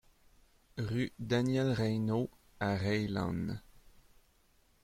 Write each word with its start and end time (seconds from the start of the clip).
Rue 0.79 1.13
Daniel 1.19 1.69
Reynaud 1.73 2.31
à 2.59 2.73
Reillanne 2.75 3.61